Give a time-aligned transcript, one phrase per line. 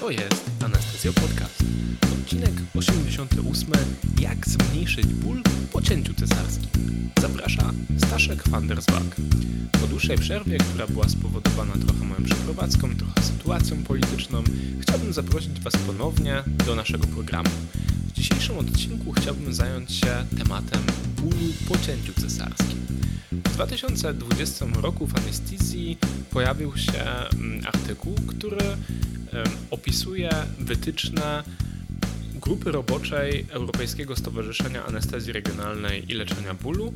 [0.00, 1.64] To jest Anestezjo Podcast.
[2.12, 3.72] Odcinek 88.
[4.20, 5.42] Jak zmniejszyć ból
[5.72, 6.68] po cięciu cesarskim.
[7.20, 9.16] Zaprasza Staszek van der Zwag.
[9.80, 14.42] Po dłuższej przerwie, która była spowodowana trochę moją przeprowadzką, trochę sytuacją polityczną,
[14.80, 17.50] chciałbym zaprosić Was ponownie do naszego programu.
[18.08, 20.82] W dzisiejszym odcinku chciałbym zająć się tematem
[21.16, 22.80] bólu po cięciu cesarskim.
[23.32, 25.98] W 2020 roku w Anestezji
[26.30, 28.76] pojawił się mm, artykuł, który
[29.70, 31.42] opisuje wytyczne
[32.34, 36.94] grupy roboczej Europejskiego Stowarzyszenia Anestezji Regionalnej i Leczenia Bólu,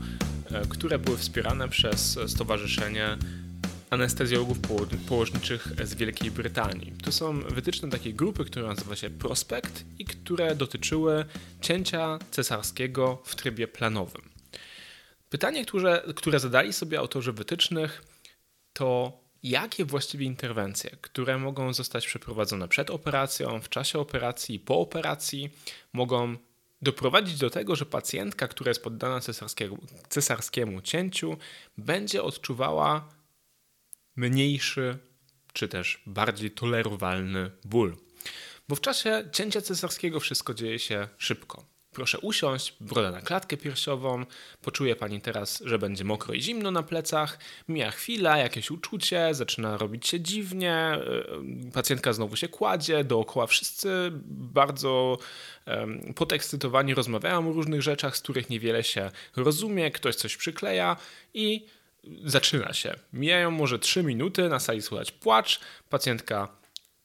[0.69, 3.17] które były wspierane przez Stowarzyszenie
[3.91, 4.59] Anestezjologów
[5.09, 6.93] Położniczych z Wielkiej Brytanii.
[7.03, 11.25] To są wytyczne takiej grupy, która nazywa się Prospekt i które dotyczyły
[11.61, 14.23] cięcia cesarskiego w trybie planowym.
[15.29, 18.03] Pytanie, które, które zadali sobie autorzy wytycznych,
[18.73, 19.13] to
[19.45, 25.51] jakie właściwie interwencje, które mogą zostać przeprowadzone przed operacją, w czasie operacji, po operacji,
[25.93, 26.37] mogą
[26.83, 29.79] doprowadzić do tego, że pacjentka, która jest poddana cesarskiemu,
[30.09, 31.37] cesarskiemu cięciu,
[31.79, 33.09] będzie odczuwała
[34.17, 34.99] mniejszy
[35.53, 37.97] czy też bardziej tolerowalny ból.
[38.69, 41.74] Bo w czasie cięcia cesarskiego wszystko dzieje się szybko.
[41.95, 44.27] Proszę usiąść, broda na klatkę piersiową.
[44.63, 47.39] Poczuje pani teraz, że będzie mokro i zimno na plecach.
[47.69, 50.99] Mija chwila, jakieś uczucie, zaczyna robić się dziwnie.
[51.69, 55.19] Y, pacjentka znowu się kładzie, dookoła wszyscy bardzo
[55.67, 59.91] um, podekscytowani rozmawiają o różnych rzeczach, z których niewiele się rozumie.
[59.91, 60.97] Ktoś coś przykleja
[61.35, 61.67] i
[62.25, 62.95] zaczyna się.
[63.13, 65.61] Mijają może 3 minuty, na sali słychać płacz.
[65.91, 66.49] Pacjentka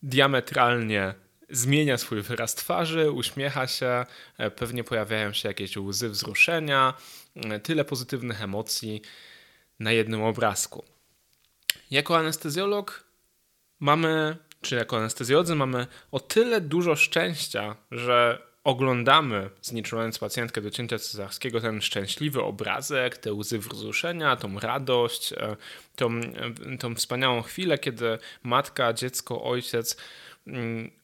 [0.03, 1.13] diametralnie
[1.51, 4.05] zmienia swój wyraz twarzy, uśmiecha się,
[4.37, 6.93] e, pewnie pojawiają się jakieś łzy wzruszenia,
[7.35, 9.01] e, tyle pozytywnych emocji
[9.79, 10.85] na jednym obrazku.
[11.91, 13.03] Jako anestezjolog
[13.79, 20.99] mamy, czy jako anestezjolodzy mamy o tyle dużo szczęścia, że oglądamy, znieczulając pacjentkę do cięcia
[20.99, 25.55] cesarskiego, ten szczęśliwy obrazek, te łzy wzruszenia, tą radość, e,
[25.95, 26.21] tą,
[26.79, 29.97] tą wspaniałą chwilę, kiedy matka, dziecko, ojciec
[30.47, 30.98] mm,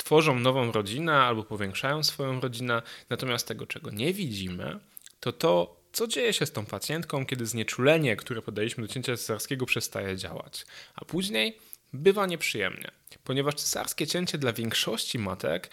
[0.00, 4.78] tworzą nową rodzinę albo powiększają swoją rodzinę, natomiast tego, czego nie widzimy,
[5.20, 9.66] to to, co dzieje się z tą pacjentką, kiedy znieczulenie, które podaliśmy do cięcia cesarskiego,
[9.66, 10.66] przestaje działać.
[10.94, 11.58] A później
[11.92, 12.90] bywa nieprzyjemnie,
[13.24, 15.70] ponieważ cesarskie cięcie dla większości matek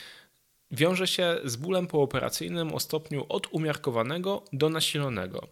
[0.71, 5.47] wiąże się z bólem pooperacyjnym o stopniu od umiarkowanego do nasilonego.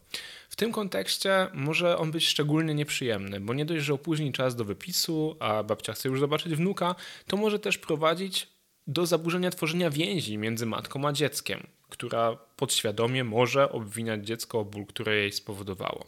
[0.49, 4.65] W tym kontekście może on być szczególnie nieprzyjemny, bo nie dość, że opóźni czas do
[4.65, 6.95] wypisu, a babcia chce już zobaczyć wnuka,
[7.27, 8.54] to może też prowadzić
[8.87, 14.85] do zaburzenia tworzenia więzi między matką a dzieckiem, która podświadomie może obwiniać dziecko o ból,
[14.85, 16.05] który jej spowodowało.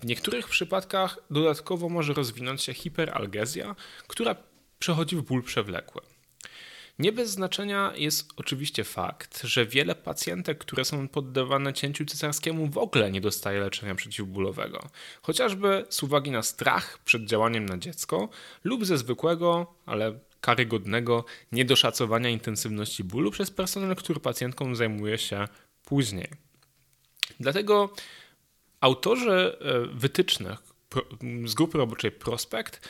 [0.00, 4.36] W niektórych przypadkach dodatkowo może rozwinąć się hiperalgezja, która
[4.78, 6.02] przechodzi w ból przewlekły.
[6.98, 12.78] Nie bez znaczenia jest oczywiście fakt, że wiele pacjentek, które są poddawane cięciu cesarskiemu, w
[12.78, 14.88] ogóle nie dostaje leczenia przeciwbólowego.
[15.22, 18.28] Chociażby z uwagi na strach przed działaniem na dziecko
[18.64, 25.48] lub ze zwykłego, ale karygodnego niedoszacowania intensywności bólu przez personel, który pacjentką zajmuje się
[25.84, 26.28] później.
[27.40, 27.92] Dlatego
[28.80, 30.58] autorzy e, wytycznych
[31.44, 32.88] z grupy roboczej Prospekt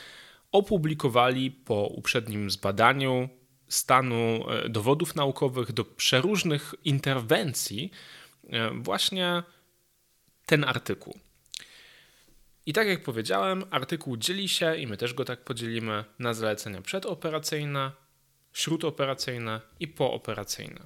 [0.51, 3.29] opublikowali po uprzednim zbadaniu
[3.67, 4.15] stanu
[4.49, 7.91] e, dowodów naukowych do przeróżnych interwencji
[8.49, 9.43] e, właśnie
[10.45, 11.26] ten artykuł.
[12.67, 16.81] I tak jak powiedziałem, artykuł dzieli się, i my też go tak podzielimy, na zalecenia
[16.81, 17.91] przedoperacyjne,
[18.53, 20.79] śródoperacyjne i pooperacyjne.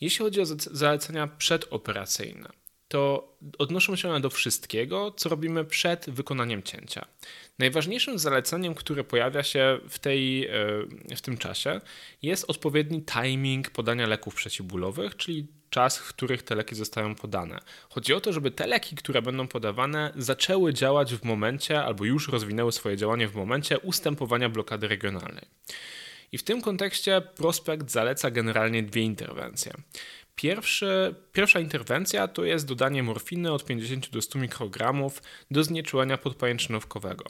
[0.00, 2.48] Jeśli chodzi o zalecenia przedoperacyjne,
[2.88, 7.06] to odnoszą się one do wszystkiego, co robimy przed wykonaniem cięcia.
[7.58, 10.52] Najważniejszym zaleceniem, które pojawia się w, tej, e,
[11.16, 11.80] w tym czasie,
[12.22, 17.60] jest odpowiedni timing podania leków przeciwbólowych, czyli czas, w których te leki zostają podane.
[17.88, 22.28] Chodzi o to, żeby te leki, które będą podawane, zaczęły działać w momencie albo już
[22.28, 25.44] rozwinęły swoje działanie w momencie ustępowania blokady regionalnej.
[26.32, 29.72] I w tym kontekście prospekt zaleca generalnie dwie interwencje.
[30.36, 37.24] Pierwszy, pierwsza interwencja to jest dodanie morfiny od 50 do 100 mikrogramów do znieczulenia podpajęczynówkowego.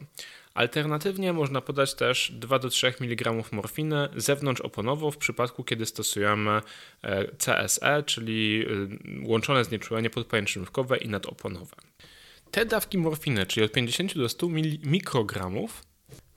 [0.55, 6.61] Alternatywnie można podać też 2 do 3 mg morfiny zewnątrzoponowo w przypadku, kiedy stosujemy
[7.03, 8.67] e, CSE, czyli
[9.23, 11.77] e, łączone znieczulenie podpajęczynówkowe i nadoponowe.
[12.51, 14.49] Te dawki morfiny, czyli od 50 do 100
[14.83, 15.83] mikrogramów,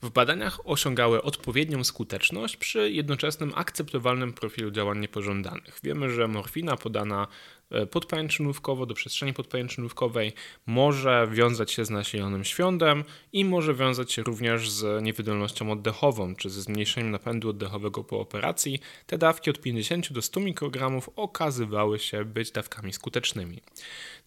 [0.01, 5.79] w badaniach osiągały odpowiednią skuteczność przy jednoczesnym akceptowalnym profilu działań niepożądanych.
[5.83, 7.27] Wiemy, że morfina podana
[7.71, 10.33] e, podpajęczynówkowo do przestrzeni podpajęczynówkowej
[10.65, 13.03] może wiązać się z nasilonym świądem
[13.33, 18.79] i może wiązać się również z niewydolnością oddechową, czy ze zmniejszeniem napędu oddechowego po operacji.
[19.07, 23.61] Te dawki od 50 do 100 mikrogramów okazywały się być dawkami skutecznymi.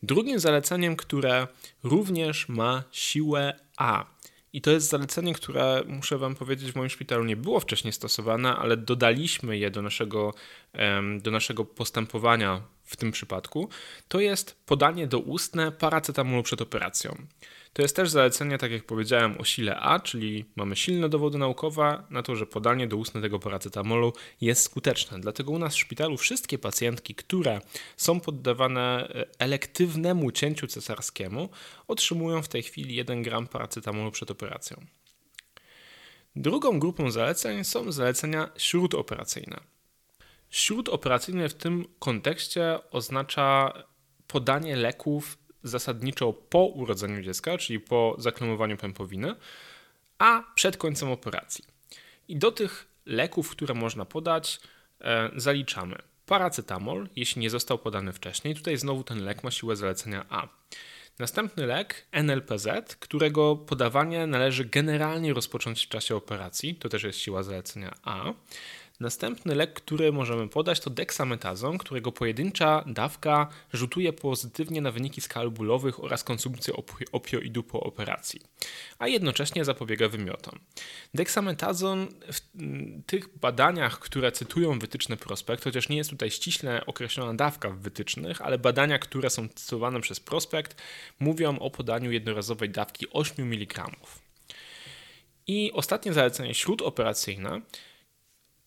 [0.03, 1.47] Drugim zaleceniem, które
[1.83, 4.20] również ma siłę A,
[4.53, 8.57] i to jest zalecenie, które muszę Wam powiedzieć, w moim szpitalu nie było wcześniej stosowane,
[8.57, 10.35] ale dodaliśmy je do naszego,
[11.23, 13.69] do naszego postępowania w tym przypadku.
[14.09, 17.17] To jest podanie doustne paracetamolu przed operacją.
[17.73, 22.03] To jest też zalecenie, tak jak powiedziałem, o sile A, czyli mamy silne dowody naukowe
[22.11, 25.21] na to, że podanie doustne tego paracetamolu jest skuteczne.
[25.21, 27.61] Dlatego u nas w szpitalu wszystkie pacjentki, które
[27.97, 31.49] są poddawane e, elektywnemu cięciu cesarskiemu,
[31.89, 34.87] otrzymują w tej chwili 1 gram paracetamolu przed operacją.
[36.37, 39.61] Drugą grupą zaleceń są zalecenia śródoperacyjne.
[40.51, 43.73] Śródoperacyjne w tym kontekście oznacza
[44.27, 49.35] podanie leków zasadniczo po urodzeniu dziecka, czyli po zaklemowaniu pępowiny,
[50.19, 51.65] a przed końcem operacji.
[52.29, 54.61] I do tych leków, które można podać,
[55.01, 58.55] e, zaliczamy paracetamol, jeśli nie został podany wcześniej.
[58.55, 60.49] Tutaj znowu ten lek ma siłę zalecenia A.
[61.19, 67.43] Następny lek, NLPZ, którego podawanie należy generalnie rozpocząć w czasie operacji, to też jest siła
[67.43, 68.25] zalecenia A.
[69.01, 75.51] Następny lek, który możemy podać, to deksametazon, którego pojedyncza dawka rzutuje pozytywnie na wyniki skal
[75.51, 76.75] bólowych oraz konsumpcję
[77.13, 78.41] opioidu po operacji,
[78.99, 80.59] a jednocześnie zapobiega wymiotom.
[81.15, 82.41] Deksametazon w
[83.07, 88.43] tych badaniach, które cytują wytyczne prospekt, chociaż nie jest tutaj ściśle określona dawka w wytycznych,
[88.43, 90.83] ale badania, które są cytowane przez prospekt,
[91.19, 93.85] mówią o podaniu jednorazowej dawki 8 mg.
[95.47, 97.61] I ostatnie zalecenie śródoperacyjne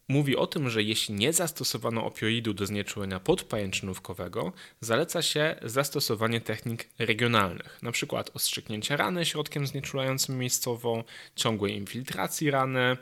[0.08, 6.90] mówi o tym, że jeśli nie zastosowano opioidu do znieczulenia podpajęczynówkowego, zaleca się zastosowanie technik
[7.00, 8.24] regionalnych, np.
[8.34, 11.04] ostrzyknięcia rany środkiem znieczulającym miejscową,
[11.36, 12.98] ciągłej infiltracji rany,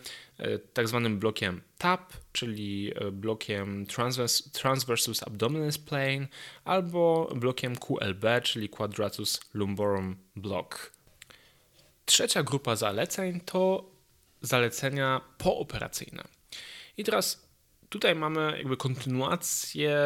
[0.76, 1.02] tzw.
[1.04, 6.28] Tak blokiem TAP, czyli e, blokiem transvers, Transversus Abdominis Plane,
[6.64, 10.92] albo blokiem QLB, czyli Quadratus Lumborum Block.
[12.06, 13.92] Trzecia grupa zaleceń to
[14.42, 16.41] zalecenia pooperacyjne.
[17.02, 17.48] I teraz
[17.90, 19.98] tutaj mamy jakby kontynuację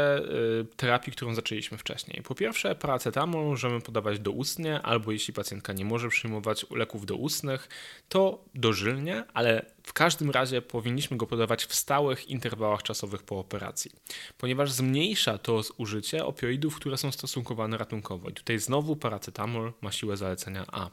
[0.61, 2.23] y, terapii, którą zaczęliśmy wcześniej.
[2.23, 7.69] Po pierwsze, paracetamol możemy podawać doustnie, albo jeśli pacjentka nie może przyjmować leków doustnych,
[8.09, 13.91] to dożylnie, ale w każdym razie powinniśmy go podawać w stałych interwałach czasowych po operacji,
[14.37, 18.29] ponieważ zmniejsza to zużycie opioidów, które są stosunkowane ratunkowo.
[18.29, 20.89] I tutaj znowu paracetamol ma siłę zalecenia A.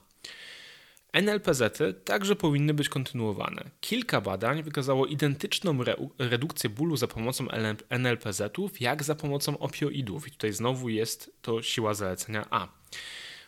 [1.12, 3.70] NLPZ-y także powinny być kontynuowane.
[3.81, 7.47] Kilka badań wykazało identyczną re redukcję bólu za pomocą
[7.88, 10.29] NLPZ-ów, jak za pomocą opioidów.
[10.29, 12.69] I tutaj znowu jest to siła zalecenia A.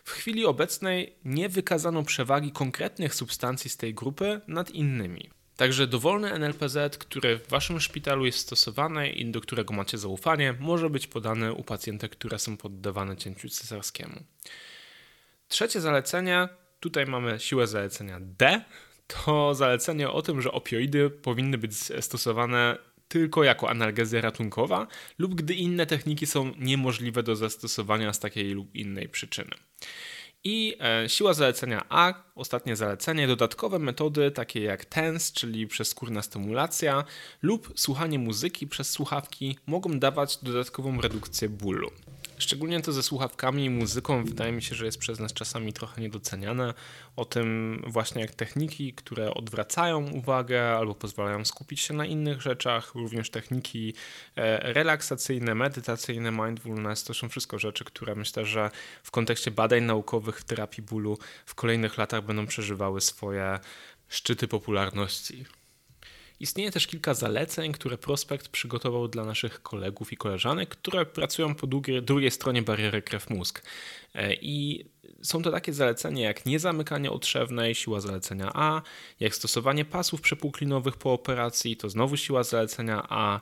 [0.03, 5.29] W chwili obecnej nie wykazano przewagi konkretnych substancji z tej grupy nad innymi.
[5.57, 10.89] Także dowolny NLPZ, który w waszym szpitalu jest stosowany i do którego macie zaufanie, może
[10.89, 14.23] być podany u pacjentek, które są poddawane cięciu cesarskiemu.
[15.47, 16.49] Trzecie zalecenie
[16.85, 18.61] Tutaj mamy siłę zalecenia D.
[19.07, 22.77] To zalecenie o tym, że opioidy powinny być stosowane
[23.07, 24.87] tylko jako analgezja ratunkowa
[25.17, 29.51] lub gdy inne techniki są niemożliwe do zastosowania z takiej lub innej przyczyny.
[30.43, 37.03] I e, siła zalecenia A, ostatnie zalecenie, dodatkowe metody takie jak TENS, czyli przeskórna stymulacja
[37.41, 41.91] lub słuchanie muzyki przez słuchawki mogą dawać dodatkową redukcję bólu.
[42.37, 46.01] Szczególnie to ze słuchawkami i muzyką wydaje mi się, że jest przez nas czasami trochę
[46.01, 46.73] niedoceniane.
[47.15, 52.95] O tym właśnie jak techniki, które odwracają uwagę albo pozwalają skupić się na innych rzeczach,
[52.95, 53.93] również techniki
[54.35, 58.71] e, relaksacyjne, medytacyjne, mindfulness, to są wszystko rzeczy, które myślę, że
[59.03, 63.59] w kontekście badań naukowych w terapii bólu w kolejnych latach będą przeżywały swoje
[64.07, 65.45] szczyty popularności.
[66.39, 71.67] Istnieje też kilka zaleceń, które Prospekt przygotował dla naszych kolegów i koleżanek, które pracują po
[71.67, 73.63] drugiej, drugiej stronie bariery krew-mózg.
[74.15, 74.85] E, I
[75.21, 78.81] są to takie zalecenia jak niezamykanie otrzewnej, siła zalecenia A,
[79.19, 83.41] jak stosowanie pasów przepłuklinowych po operacji, to znowu siła zalecenia A,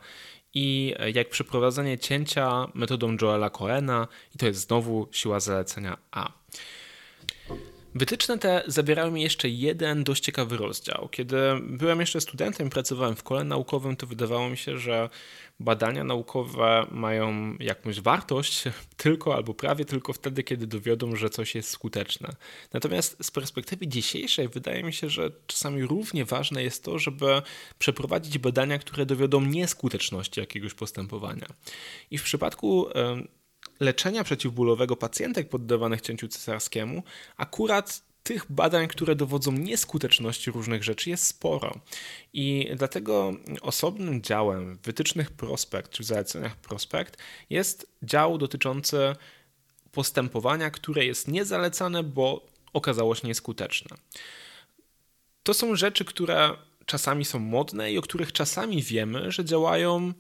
[0.54, 6.32] i jak przeprowadzenie cięcia metodą Joela Coena, i to jest znowu siła zalecenia A.
[7.96, 11.10] Wytyczne te zawierały mi jeszcze jeden dość ciekawy rozdział.
[11.12, 15.10] Kiedy byłem jeszcze studentem i pracowałem w kole naukowym, to wydawało mi się, że
[15.60, 18.64] badania naukowe mają jakąś wartość
[18.98, 22.30] tylko albo prawie tylko wtedy, kiedy dowiodą, że coś jest skuteczne.
[22.74, 27.42] Natomiast z perspektywy dzisiejszej wydaje mi się, że czasami równie ważne jest to, żeby
[27.80, 31.48] przeprowadzić badania, które dowiodą nieskuteczności jakiegoś postępowania.
[32.12, 32.88] I w przypadku
[33.80, 37.04] leczenia przeciwbólowego pacjentek poddawanych cięciu cesarskiemu,
[37.38, 41.80] akurat tych badań, które dowodzą nieskuteczności różnych rzeczy, jest sporo.
[42.34, 47.18] I dlatego osobnym działem wytycznych prospekt czy w zaleceniach prospekt
[47.50, 48.98] jest dział dotyczący
[49.92, 53.98] postępowania, które jest niezalecane, bo okazało się nieskuteczne.
[55.44, 60.14] To są rzeczy, które czasami są modne i o których czasami wiemy, że działają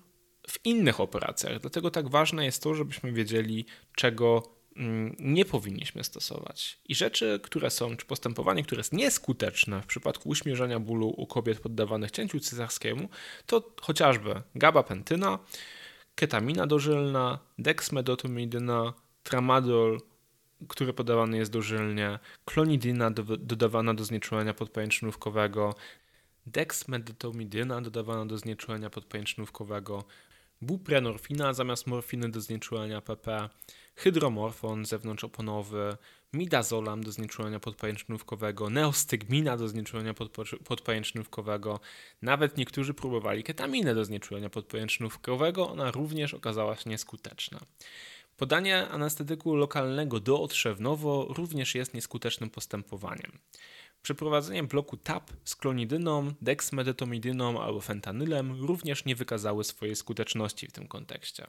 [0.47, 1.59] w innych operacjach.
[1.59, 4.43] Dlatego tak ważne jest to, żebyśmy wiedzieli, czego
[4.75, 6.79] mm, nie powinniśmy stosować.
[6.85, 11.59] I rzeczy, które są, czy postępowanie, które jest nieskuteczne w przypadku uśmierzenia bólu u kobiet
[11.59, 13.09] poddawanych cięciu cesarskiemu,
[13.45, 15.39] to chociażby gabapentyna,
[16.15, 19.99] ketamina dożylna, dexmedotomidyna, tramadol,
[20.67, 25.75] który podawany jest dożylnie, klonidyna do, dodawana do znieczulenia podpajęczynówkowego,
[26.45, 30.03] dexmedetomidyna dodawana do znieczulenia podpajęczynówkowego,
[30.63, 33.49] buprenorfina zamiast morfiny do znieczulenia PP,
[33.95, 35.97] hydromorfon zewnątrzoponowy,
[36.33, 40.13] midazolam do znieczulenia podpajęczynówkowego, neostygmina do znieczulenia
[40.65, 41.79] podpajęczynówkowego.
[42.21, 47.59] Nawet niektórzy próbowali ketaminę do znieczulenia podpajęczynówkowego, ona również okazała się nieskuteczna.
[48.37, 53.31] Podanie anestetyku lokalnego dootrzewnowo również jest nieskutecznym postępowaniem.
[54.03, 60.87] Przeprowadzenie bloku TAP z klonidyną, dexmedetomidyną albo fentanylem również nie wykazały swojej skuteczności w tym
[60.87, 61.47] kontekście.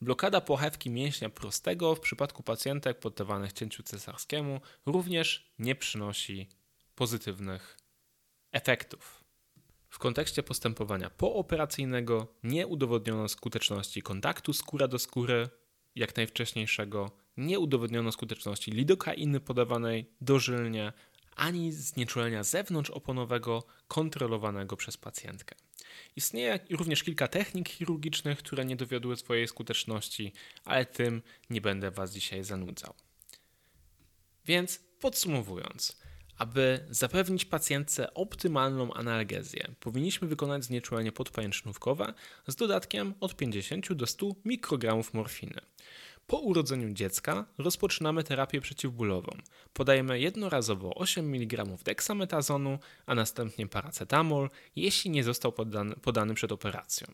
[0.00, 6.48] Blokada pochewki mięśnia prostego w przypadku pacjentek poddawanych cięciu cesarskiemu również nie przynosi
[6.94, 7.78] pozytywnych
[8.52, 9.24] efektów.
[9.88, 15.48] W kontekście postępowania pooperacyjnego nie udowodniono skuteczności kontaktu skóra do skóry
[15.94, 20.92] jak najwcześniejszego, nie udowodniono skuteczności lidokainy podawanej dożylnie,
[21.36, 25.54] ani znieczulenia zewnątrzoponowego kontrolowanego przez pacjentkę.
[26.16, 30.32] Istnieje również kilka technik chirurgicznych, które nie dowiodły swojej skuteczności,
[30.64, 32.94] ale tym nie będę Was dzisiaj zanudzał.
[34.46, 35.96] Więc podsumowując,
[36.38, 42.14] aby zapewnić pacjentce optymalną analgezję, powinniśmy wykonać znieczulenie podpajęczynówkowe
[42.46, 45.60] z dodatkiem od 50 do 100 mikrogramów morfiny.
[46.26, 49.32] Po urodzeniu dziecka rozpoczynamy terapię przeciwbólową.
[49.72, 57.06] Podajemy jednorazowo 8 mg deksametazonu, a następnie paracetamol, jeśli nie został podany, podany przed operacją.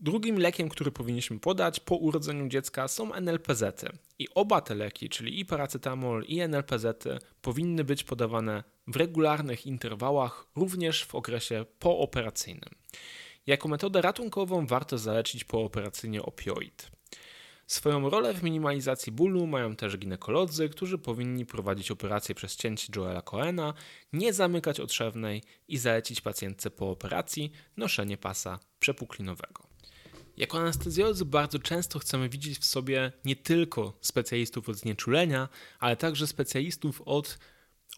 [0.00, 3.62] Drugim lekiem, który powinniśmy podać po urodzeniu dziecka są NLPZ.
[3.62, 3.92] -y.
[4.18, 9.66] I oba te leki, czyli i paracetamol i NLPZ, -y, powinny być podawane w regularnych
[9.66, 12.70] interwałach, również w okresie pooperacyjnym.
[13.46, 16.90] Jako metodę ratunkową warto zalecić pooperacyjnie opioid.
[17.68, 23.22] Swoją rolę w minimalizacji bólu mają też ginekolodzy, którzy powinni prowadzić operację przez cięcie Joela
[23.22, 23.74] Coena,
[24.12, 29.66] nie zamykać otrzewnej i zalecić pacjentce po operacji noszenie pasa przepuklinowego.
[30.36, 35.48] Jako anestezjolodzy bardzo często chcemy widzieć w sobie nie tylko specjalistów od znieczulenia,
[35.78, 37.38] ale także specjalistów od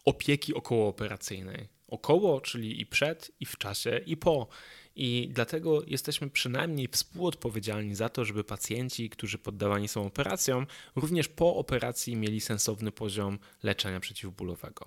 [0.05, 1.67] opieki okołooperacyjnej.
[1.87, 4.47] Około, czyli i przed, i w czasie, i po.
[4.95, 11.55] I dlatego jesteśmy przynajmniej współodpowiedzialni za to, żeby pacjenci, którzy poddawani są operacjom, również po
[11.55, 14.85] operacji mieli sensowny poziom leczenia przeciwbólowego.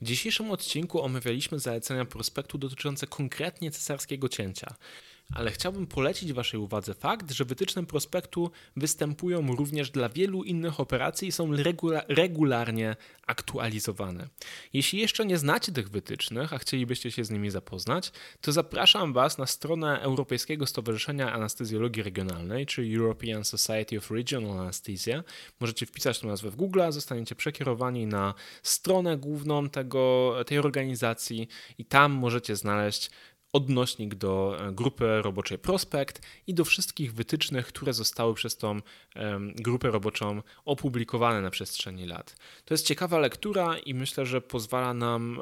[0.00, 4.74] W dzisiejszym odcinku omawialiśmy zalecenia prospektu dotyczące konkretnie cesarskiego cięcia
[5.32, 11.28] ale chciałbym polecić Waszej uwadze fakt, że wytyczne prospektu występują również dla wielu innych operacji
[11.28, 11.50] i są
[12.08, 14.28] regularnie aktualizowane.
[14.72, 19.38] Jeśli jeszcze nie znacie tych wytycznych, a chcielibyście się z nimi zapoznać, to zapraszam Was
[19.38, 25.24] na stronę Europejskiego Stowarzyszenia Anestezjologii Regionalnej, czyli European Society of Regional Anesthesia.
[25.60, 31.84] Możecie wpisać tę nazwę w Google, zostaniecie przekierowani na stronę główną tego, tej organizacji i
[31.84, 33.10] tam możecie znaleźć
[33.54, 38.80] odnośnik do e, grupy roboczej Prospekt i do wszystkich wytycznych, które zostały przez tą
[39.56, 42.36] grupę roboczą opublikowane na przestrzeni lat.
[42.64, 45.40] To jest ciekawa lektura i myślę, że pozwala nam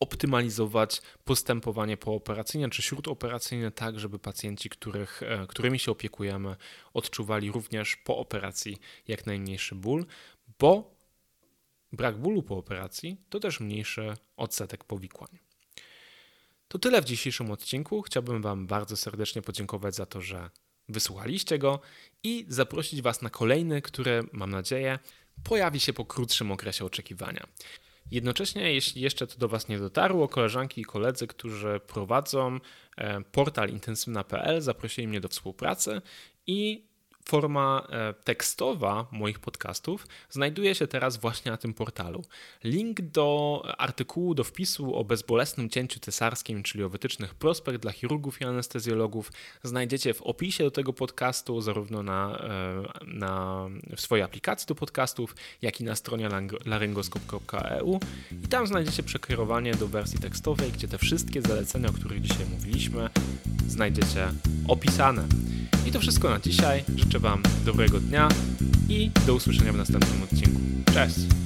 [0.00, 6.56] optymalizować postępowanie pooperacyjne czy śródoperacyjne tak, żeby pacjenci, których, e, którymi się opiekujemy,
[6.94, 8.76] odczuwali również po operacji
[9.08, 10.06] jak najmniejszy ból,
[10.58, 10.94] bo
[11.92, 15.43] brak bólu po operacji to też mniejszy odsetek powikłań.
[16.74, 18.02] To tyle w dzisiejszym odcinku.
[18.02, 20.50] Chciałbym Wam bardzo serdecznie podziękować za to, że
[20.88, 21.80] wysłuchaliście go
[22.22, 24.98] i zaprosić Was na kolejny, który mam nadzieję
[25.44, 27.46] pojawi się po krótszym okresie oczekiwania.
[28.10, 32.60] Jednocześnie, jeśli jeszcze to do Was nie dotarło, koleżanki i koledzy, którzy prowadzą
[32.96, 36.02] e, portal intensywna.pl, zaprosili mnie do współpracy
[36.46, 36.86] i
[37.28, 42.22] Forma e, tekstowa moich podcastów znajduje się teraz właśnie na tym portalu.
[42.64, 48.40] Link do artykułu, do wpisu o bezbolesnym cięciu cesarskim, czyli o wytycznych prospekt dla chirurgów
[48.40, 53.66] i anestezjologów, znajdziecie w opisie do tego podcastu, zarówno na, e, na,
[53.96, 56.28] w swojej aplikacji do podcastów, jak i na stronie
[56.64, 58.00] laryngoskop.eu.
[58.44, 63.10] I tam znajdziecie przekierowanie do wersji tekstowej, gdzie te wszystkie zalecenia, o których dzisiaj mówiliśmy,
[63.68, 64.28] znajdziecie
[64.68, 65.28] opisane.
[65.86, 66.84] I to wszystko na dzisiaj.
[66.96, 68.28] Życzę Wam dobrego dnia
[68.88, 70.60] i do usłyszenia w następnym odcinku.
[70.94, 71.43] Cześć!